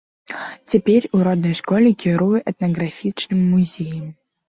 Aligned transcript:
Цяпер 0.73 1.01
у 1.17 1.19
роднай 1.27 1.55
школе 1.61 1.89
кіруе 2.07 2.43
этнаграфічным 2.55 3.49
музеем. 3.55 4.15